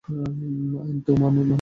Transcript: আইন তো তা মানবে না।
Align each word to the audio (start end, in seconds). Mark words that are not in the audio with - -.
আইন 0.03 0.97
তো 1.05 1.11
তা 1.13 1.19
মানবে 1.21 1.41
না। 1.41 1.49